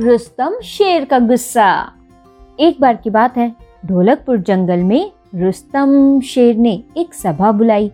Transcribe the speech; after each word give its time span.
रुस्तम 0.00 0.54
शेर 0.64 1.04
का 1.04 1.18
गुस्सा। 1.18 1.92
एक 2.60 2.80
बार 2.80 2.96
की 2.96 3.10
बात 3.10 3.36
है, 3.36 3.52
ढोलकपुर 3.86 4.36
जंगल 4.38 4.78
में 4.78 5.12
रुस्तम 5.34 6.20
शेर 6.20 6.56
ने 6.56 6.82
एक 6.96 7.14
सभा 7.14 7.52
बुलाई। 7.52 7.90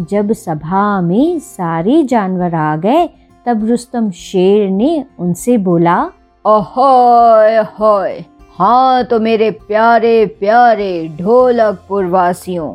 जब 0.00 0.32
सभा 0.32 1.00
में 1.00 1.38
सारे 1.38 2.02
जानवर 2.02 2.54
आ 2.54 2.76
गए, 2.76 3.06
तब 3.46 3.66
रुस्तम 3.68 4.10
शेर 4.10 4.70
ने 4.70 5.04
उनसे 5.18 5.58
बोला, 5.58 6.10
ओहोय, 6.46 7.56
होय 7.80 8.24
हाँ 8.58 9.04
तो 9.04 9.20
मेरे 9.20 9.50
प्यारे 9.50 10.26
प्यारे 10.26 11.16
ढोलकपुर 11.20 12.06
वासियों 12.06 12.74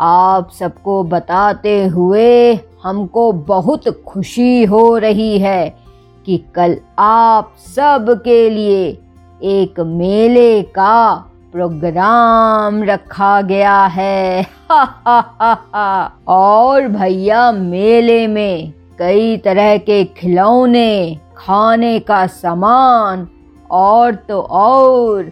आप 0.00 0.50
सबको 0.50 1.02
बताते 1.04 1.86
हुए 1.86 2.54
हमको 2.82 3.32
बहुत 3.32 3.88
खुशी 4.04 4.64
हो 4.64 4.98
रही 4.98 5.38
है। 5.38 5.81
कि 6.26 6.44
कल 6.54 6.76
आप 6.98 7.54
सब 7.58 8.22
के 8.24 8.50
लिए 8.50 8.98
एक 9.42 9.80
मेले 9.80 10.62
का 10.62 11.14
प्रोग्राम 11.52 12.82
रखा 12.82 13.40
गया 13.42 13.84
है। 13.84 14.46
और 16.28 16.88
भैया, 16.88 17.52
मेले 17.52 18.26
में 18.26 18.72
कई 18.98 19.36
तरह 19.36 19.76
के 19.76 20.04
खिलौने, 20.04 21.18
खाने 21.36 21.98
का 21.98 22.26
सामान 22.26 23.28
और 23.70 24.14
तो 24.14 24.40
और 24.40 25.22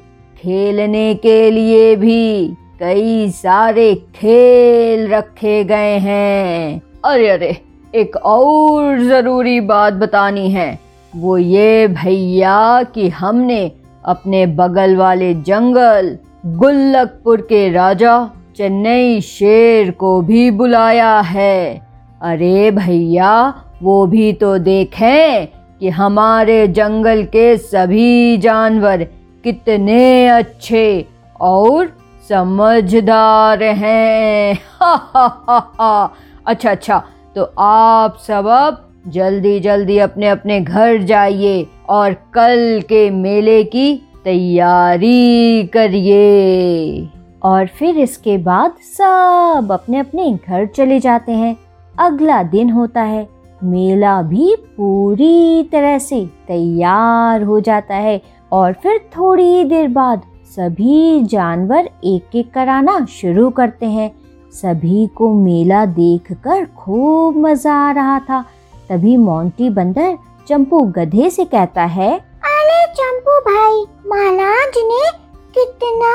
खेलने 0.43 1.15
के 1.15 1.51
लिए 1.51 1.97
भी 1.97 2.55
कई 2.81 3.31
सारे 3.31 3.95
खेल 3.95 5.09
रखे 5.15 5.65
गए 5.65 5.99
हैं। 5.99 6.83
अरे 7.05 7.29
अरे। 7.29 7.70
एक 7.95 8.17
और 8.17 9.01
ज़रूरी 9.01 9.61
बात 9.61 9.93
बतानी 9.93 10.51
है। 10.51 10.79
वो 11.17 11.39
ये 11.39 11.89
भैया 11.89 12.83
कि 12.83 13.09
हमने 13.09 13.73
अपने 14.05 14.47
बगल 14.47 14.97
वाले 14.97 15.35
जंगल, 15.35 16.19
गुल्लकपुर 16.47 17.41
के 17.41 17.73
राजा 17.73 18.31
चेन्नई 18.57 19.21
शेर 19.21 19.91
को 19.91 20.21
भी 20.21 20.51
बुलाया 20.51 21.21
है। 21.21 21.81
अरे 22.23 22.71
भैया, 22.71 23.55
वो 23.83 24.07
भी 24.07 24.33
तो 24.33 24.59
देखें 24.59 25.47
कि 25.81 25.89
हमारे 25.89 26.69
जंगल 26.69 27.25
के 27.25 27.57
सभी 27.57 28.39
जानवर 28.39 29.05
कितने 29.45 30.29
अच्छे 30.29 31.07
और 31.41 31.97
समझदार 32.29 33.63
हैं। 33.63 34.55
हा 34.81 35.11
हा 35.15 35.45
हा 35.49 35.73
हा। 35.81 36.15
अच्छा 36.47 36.71
अच्छा। 36.71 37.03
तो 37.37 37.43
आप 37.59 38.17
सब 38.27 38.47
अब 38.47 38.87
जल्दी 39.09 39.61
जल्दी 39.61 39.99
अपने 39.99 40.29
अपने 40.29 40.61
घर 40.61 41.03
जाइए 41.03 41.67
और 41.89 42.13
कल 42.13 42.83
के 42.89 43.11
मेले 43.11 43.65
की 43.65 44.03
तैयारी 44.25 45.67
करिए। 45.67 47.09
और 47.43 47.67
फिर 47.67 47.99
इसके 47.99 48.39
बाद 48.39 48.73
सब 48.81 49.69
अपने 49.73 49.99
अपने 49.99 50.39
घर 50.49 50.67
चले 50.67 51.01
जाते 51.01 51.33
हैं। 51.33 51.57
अगला 51.99 52.43
दिन 52.43 52.71
होता 52.71 53.03
है। 53.03 53.29
मेला 53.65 54.23
भी 54.23 54.57
पूरी 54.57 55.63
तरह 55.63 55.99
से 55.99 56.27
तैयार 56.49 57.43
हो 57.43 57.61
जाता 57.61 57.95
है 57.95 58.23
और 58.53 58.73
फिर 58.73 58.99
थोड़ी 58.99 59.65
देर 59.65 59.89
बाद 59.89 60.23
सभी 60.47 61.23
जानवर 61.23 61.89
एक 62.05 62.37
एक 62.37 62.53
कराना 62.53 63.07
शुरू 63.11 63.51
करते 63.51 63.87
हैं। 63.87 64.20
सभी 64.53 65.07
को 65.07 65.35
मेला 65.35 65.85
देखकर 65.87 66.65
खूब 66.65 67.37
मज़ा 67.37 67.75
आ 67.75 67.91
रहा 67.93 68.19
था। 68.21 68.45
तभी 68.89 69.17
मोंटी 69.17 69.71
बंदर 69.71 70.19
चंपू 70.49 70.81
गधे 70.81 71.31
से 71.31 71.45
कहता 71.45 71.83
है, 71.83 72.11
अरे 72.45 72.87
चंपू 72.93 73.39
भाई, 73.41 73.87
महाराज 74.07 74.73
ने 74.79 75.11
कितना 75.55 76.13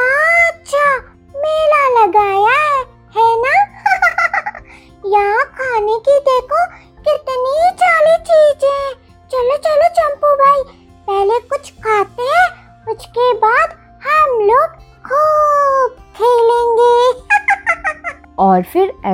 अच्छा 0.47 0.97
मेला 1.35 2.03
लगाया 2.03 2.57
है 2.59 2.85
है 3.17 3.41
ना? 3.41 3.53
यहाँ 5.05 5.45
खाने 5.45 5.99
की 5.99 6.19
देखो, 6.19 6.65
कितनी 7.05 7.55
सारी 7.75 8.17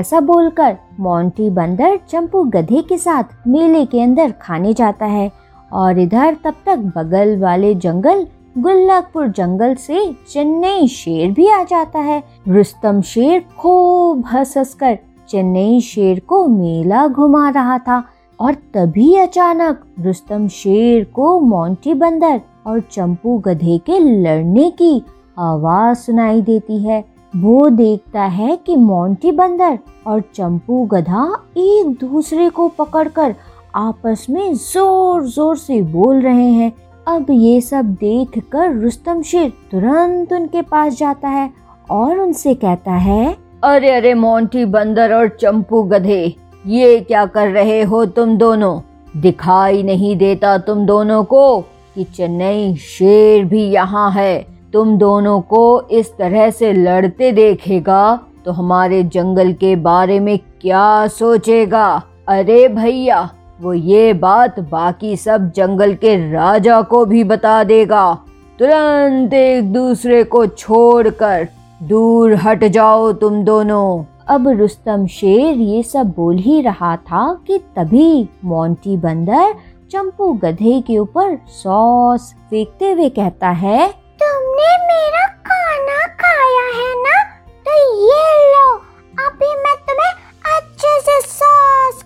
ऐसा 0.01 0.19
बोलकर 0.19 0.75
मोंटी 0.99 1.49
बंदर 1.49 1.97
चंपू 2.09 2.43
गधे 2.43 2.81
के 2.81 2.97
साथ 2.97 3.47
मेले 3.47 3.85
के 3.85 4.01
अंदर 4.01 4.31
खाने 4.41 4.73
जाता 4.73 5.05
है 5.05 5.31
और 5.71 5.99
इधर 5.99 6.37
तब 6.43 6.53
तक 6.65 6.77
बगल 6.95 7.35
वाले 7.39 7.73
जंगल, 7.75 8.25
गुल्लाकपुर 8.57 9.27
जंगल 9.27 9.75
से 9.75 10.05
चेन्नई 10.31 10.87
शेर 10.87 11.31
भी 11.31 11.47
आ 11.49 11.63
जाता 11.63 11.99
है। 11.99 12.23
रुस्तम 12.47 13.01
शेर 13.01 13.43
खूब 13.59 14.23
हंस 14.25 14.57
हंस 14.57 14.73
कर 14.73 14.97
चेन्नई 15.29 15.79
शेर 15.81 16.19
को 16.19 16.47
मेला 16.47 17.07
घुमा 17.07 17.49
रहा 17.49 17.77
था 17.77 18.03
और 18.39 18.53
तभी 18.73 19.13
अचानक 19.15 19.85
रुस्तम 19.99 20.47
शेर 20.47 21.03
को 21.13 21.39
मोंटी 21.39 21.93
बंदर 21.93 22.41
और 22.67 22.79
चंपू 22.91 23.37
गधे 23.37 23.77
के 23.85 23.99
लड़ने 23.99 24.69
की 24.71 24.93
आवाज़ 25.39 25.97
सुनाई 25.97 26.41
देती 26.41 26.83
है। 26.83 27.03
वो 27.33 27.69
देखता 27.69 28.23
है 28.23 28.55
कि 28.65 28.75
मोंटी 28.75 29.31
बंदर 29.31 29.77
और 30.07 30.21
चंपू 30.35 30.83
गधा 30.85 31.25
एक 31.57 31.97
दूसरे 32.01 32.49
को 32.49 32.67
पकड़कर 32.69 33.35
आपस 33.75 34.25
में 34.29 34.53
ज़ोर 34.53 35.23
ज़ोर 35.25 35.57
से 35.57 35.81
बोल 35.83 36.21
रहे 36.21 36.49
हैं। 36.49 36.71
अब 37.07 37.27
ये 37.31 37.61
सब 37.61 37.93
देखकर 37.93 38.73
रुस्तम 38.73 39.21
शेर 39.21 39.49
तुरंत 39.71 40.33
उनके 40.33 40.61
पास 40.63 40.97
जाता 40.97 41.29
है 41.29 41.49
और 41.91 42.19
उनसे 42.19 42.53
कहता 42.55 42.91
है, 42.93 43.35
अरे 43.63 43.91
अरे 43.91 44.13
मोंटी 44.13 44.65
बंदर 44.67 45.13
और 45.13 45.27
चंपू 45.31 45.83
गधे, 45.83 46.35
ये 46.65 46.99
क्या 46.99 47.25
कर 47.27 47.47
रहे 47.49 47.81
हो 47.83 48.05
तुम 48.07 48.37
दोनों? 48.37 48.79
दिखाई 49.17 49.83
नहीं 49.83 50.15
देता 50.17 50.57
तुम 50.57 50.85
दोनों 50.85 51.23
को 51.23 51.59
कि 51.95 52.03
चेन्नई 52.05 52.75
शेर 52.77 53.43
भी 53.45 53.63
यहाँ 53.63 54.11
है। 54.11 54.50
तुम 54.73 54.97
दोनों 54.97 55.39
को 55.41 55.81
इस 55.91 56.11
तरह 56.17 56.49
से 56.49 56.71
लड़ते 56.73 57.31
देखेगा 57.31 58.19
तो 58.45 58.51
हमारे 58.51 59.03
जंगल 59.03 59.51
के 59.53 59.75
बारे 59.75 60.19
में 60.19 60.37
क्या 60.61 61.07
सोचेगा? 61.07 61.87
अरे 62.27 62.67
भैया, 62.67 63.29
वो 63.61 63.73
ये 63.73 64.13
बात 64.13 64.59
बाकी 64.59 65.15
सब 65.17 65.51
जंगल 65.51 65.93
के 65.93 66.15
राजा 66.31 66.81
को 66.81 67.05
भी 67.05 67.23
बता 67.23 67.63
देगा। 67.63 68.13
तुरंत 68.59 69.33
एक 69.33 69.71
दूसरे 69.73 70.23
को 70.23 70.45
छोड़कर 70.47 71.47
दूर 71.83 72.33
हट 72.35 72.63
जाओ 72.63 73.11
तुम 73.11 73.43
दोनों। 73.43 74.03
अब 74.27 74.47
रुस्तम 74.47 75.05
शेर 75.07 75.57
ये 75.57 75.83
सब 75.83 76.13
बोल 76.17 76.37
ही 76.37 76.61
रहा 76.61 76.95
था 76.97 77.33
कि 77.47 77.57
तभी 77.75 78.27
मोंटी 78.45 78.97
बंदर 78.97 79.53
चंपू 79.91 80.33
गधे 80.33 80.79
के 80.81 80.97
ऊपर 80.97 81.37
सॉस 81.63 82.33
फेंकते 82.49 82.91
हुए 82.91 83.09
कहता 83.09 83.49
है 83.49 84.00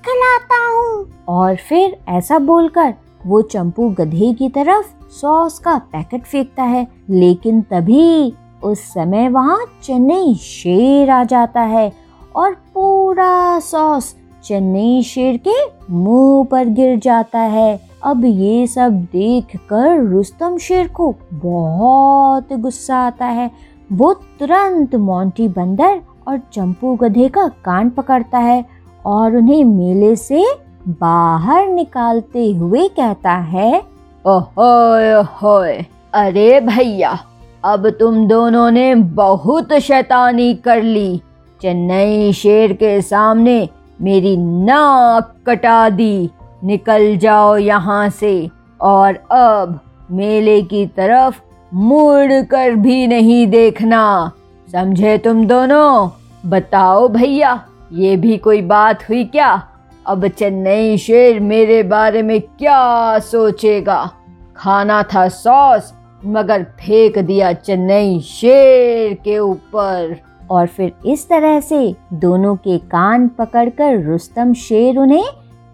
खिलाता 0.05 0.57
हूँ। 0.67 1.05
और 1.29 1.55
फिर 1.55 1.97
ऐसा 2.09 2.39
बोलकर 2.39 2.93
वो 3.25 3.41
चंपू 3.41 3.89
गधे 3.89 4.33
की 4.33 4.49
तरफ़ 4.49 5.09
सॉस 5.11 5.59
का 5.59 5.77
पैकेट 5.77 6.23
फेंकता 6.23 6.63
है। 6.63 6.87
लेकिन 7.09 7.61
तभी 7.61 8.33
उस 8.63 8.79
समय 8.79 9.29
वहाँ 9.29 9.59
चेन्नई 9.83 10.35
शेर 10.35 11.09
आ 11.09 11.23
जाता 11.23 11.61
है 11.61 11.91
और 12.35 12.53
पूरा 12.53 13.59
सॉस 13.59 14.15
चेन्नई 14.43 15.01
शेर 15.03 15.39
के 15.47 15.57
मुँह 15.93 16.45
पर 16.45 16.65
गिर 16.65 16.99
जाता 16.99 17.39
है। 17.39 17.79
अब 18.03 18.25
ये 18.25 18.67
सब 18.67 18.91
देखकर 18.91 20.03
रुस्तम 20.03 20.57
शेर 20.57 20.87
को 20.87 21.15
बहुत 21.33 22.53
गुस्सा 22.53 22.97
आता 22.97 23.25
है। 23.25 23.51
वो 23.91 24.13
तुरंत 24.13 24.95
मोंटी 24.95 25.47
बंदर 25.47 26.01
और 26.27 26.37
चंपू 26.53 26.95
गधे 26.95 27.27
का 27.29 27.47
कान 27.47 27.89
पकड़ता 27.89 28.37
है। 28.37 28.74
और 29.05 29.35
उन्हें 29.35 29.63
मेले 29.63 30.15
से 30.15 30.45
बाहर 30.87 31.67
निकालते 31.67 32.51
हुए 32.51 32.87
कहता 32.87 33.31
है, 33.31 33.81
ओहोय 34.25 35.11
होय 35.11 35.85
अरे 36.13 36.59
भैया, 36.59 37.19
अब 37.63 37.89
तुम 37.89 38.27
दोनों 38.27 38.71
ने 38.71 38.95
बहुत 38.95 39.73
शैतानी 39.73 40.53
कर 40.53 40.81
ली। 40.83 41.21
चेन्नई 41.61 42.33
शेर 42.33 42.73
के 42.73 43.01
सामने 43.01 43.69
मेरी 44.01 44.37
नाक 44.37 45.35
कटा 45.47 45.89
दी। 45.89 46.29
निकल 46.63 47.17
जाओ 47.17 47.57
यहाँ 47.57 48.09
से। 48.09 48.49
और 48.81 49.15
अब 49.31 49.79
मेले 50.11 50.61
की 50.61 50.85
तरफ़ 50.85 51.41
मुड़ 51.73 52.41
कर 52.43 52.75
भी 52.75 53.07
नहीं 53.07 53.47
देखना। 53.47 54.31
समझे 54.71 55.17
तुम 55.17 55.45
दोनों? 55.47 56.09
बताओ 56.49 57.07
भैया। 57.07 57.65
ये 57.93 58.17
भी 58.17 58.37
कोई 58.37 58.61
बात 58.61 59.09
हुई 59.09 59.23
क्या? 59.23 59.67
अब 60.07 60.27
चेन्नई 60.27 60.97
शेर 60.97 61.39
मेरे 61.39 61.83
बारे 61.83 62.21
में 62.21 62.41
क्या 62.41 63.19
सोचेगा? 63.19 64.11
खाना 64.55 65.03
था 65.03 65.27
सॉस, 65.27 65.93
मगर 66.25 66.63
फेंक 66.63 67.19
दिया 67.19 67.53
चेन्नई 67.53 68.19
शेर 68.19 69.13
के 69.13 69.39
ऊपर। 69.39 70.21
और 70.51 70.67
फिर 70.67 70.93
इस 71.05 71.29
तरह 71.29 71.59
से 71.59 71.95
दोनों 72.13 72.55
के 72.55 72.77
कान 72.77 73.27
पकड़कर 73.27 74.03
रुस्तम 74.03 74.53
शेर 74.53 74.97
उन्हें 74.97 75.25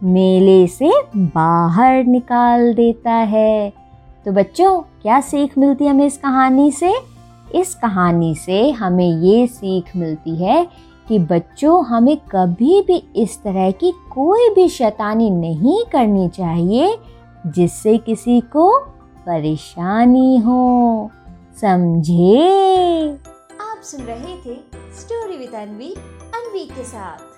मेले 0.04 0.68
से 0.68 0.92
बाहर 1.16 2.04
निकाल 2.04 2.74
देता 2.74 3.12
है। 3.12 3.74
तो 4.26 4.32
बच्चों, 4.32 4.80
क्या 4.80 5.22
सीख 5.22 5.58
मिलती 5.58 5.86
है 5.86 5.92
हमें 5.92 6.06
इस 6.06 6.18
कहानी 6.18 6.72
से? 6.72 6.94
इस 7.56 7.76
कहानी 7.76 8.36
से 8.36 8.72
हमें 8.72 9.10
ये 9.10 9.48
सीख 9.48 9.86
मिलती 9.96 10.44
है 10.44 10.68
कि 11.12 11.20
बच्चों, 11.20 11.86
हमें 11.86 12.18
कभी 12.18 12.82
भी 12.82 13.08
इस 13.16 13.44
तरह 13.44 13.72
की 13.72 13.92
कोई 13.92 14.50
भी 14.50 14.70
शैतानी 14.70 15.30
नहीं 15.30 15.86
करनी 15.86 16.30
चाहिए, 16.30 16.98
जिससे 17.48 17.98
किसी 17.98 18.42
को 18.42 18.80
परेशानी 19.26 20.38
हो। 20.38 21.12
समझे? 21.62 22.48
आप 23.62 23.82
सुन 23.84 24.02
रहे 24.02 24.36
थे 24.38 24.56
स्टोरी 25.00 25.38
विद 25.38 25.54
अनवी 25.54 25.94
अनवी 26.36 26.66
के 26.66 26.84
साथ। 26.84 27.31